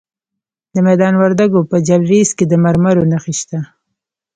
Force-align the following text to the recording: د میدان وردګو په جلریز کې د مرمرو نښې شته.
د 0.73 0.75
میدان 0.87 1.13
وردګو 1.17 1.59
په 1.71 1.77
جلریز 1.87 2.29
کې 2.37 2.45
د 2.47 2.53
مرمرو 2.63 3.09
نښې 3.11 3.33
شته. 3.39 3.59